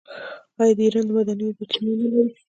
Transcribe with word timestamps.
آیا 0.61 0.73
ایران 0.83 1.05
د 1.07 1.09
معدني 1.15 1.43
اوبو 1.47 1.63
چینې 1.71 1.93
نلري؟ 1.99 2.33